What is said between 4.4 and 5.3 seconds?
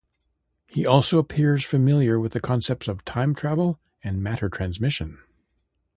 transmission.